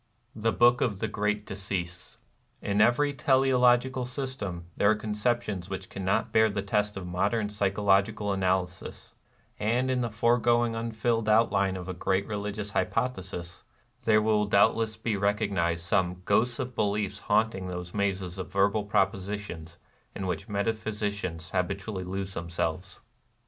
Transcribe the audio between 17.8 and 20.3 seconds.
mazes of verbal propositions in